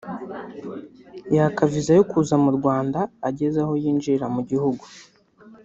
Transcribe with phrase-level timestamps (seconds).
[1.35, 4.83] yaka viza yo kuza mu Rwanda ageze aho yinjirira mu gihugu